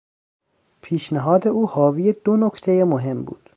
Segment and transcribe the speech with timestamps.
[0.81, 3.49] پیشنهاد او حاوی دو نکتهی مهم بود.